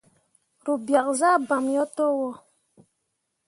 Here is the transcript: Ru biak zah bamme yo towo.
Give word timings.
Ru 0.63 0.73
biak 0.85 1.07
zah 1.19 1.35
bamme 1.47 1.71
yo 1.77 1.85
towo. 1.95 2.29